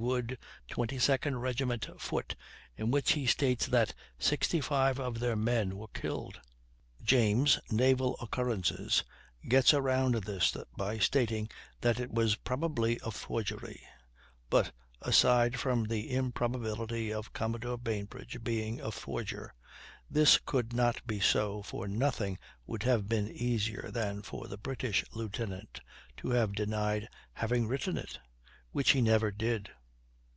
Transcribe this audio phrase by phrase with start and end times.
[0.00, 0.38] Wood,
[0.70, 2.36] 22d Regiment, foot,
[2.76, 6.40] in which he states that 65 of their men were killed.
[7.02, 9.02] James ("Naval Occurrences")
[9.48, 11.50] gets around this by stating
[11.80, 13.82] that it was probably a forgery;
[14.48, 14.70] but,
[15.02, 19.52] aside from the improbability of Commodore Bainbridge being a forger,
[20.08, 22.38] this could not be so, for nothing
[22.68, 25.80] would have been easier than for the British lieutenant
[26.18, 28.20] to have denied having written it,
[28.70, 29.70] which he never did.